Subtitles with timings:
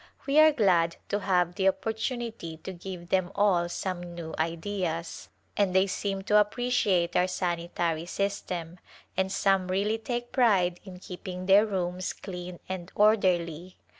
[0.25, 5.75] We are glad to have the opportunity to give them all some new ideas and
[5.75, 8.79] they seem to appreciate our sanitary system,
[9.15, 13.77] and some really take pride in keeping their rooms clean and orderly.